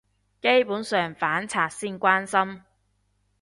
[0.41, 2.63] 基本上反賊先關心